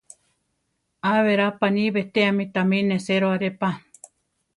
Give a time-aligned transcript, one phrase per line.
[1.11, 3.71] Á berá paní betéame tami nesero aré pa.